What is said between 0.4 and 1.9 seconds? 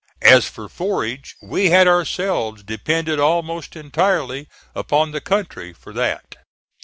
for forage, we had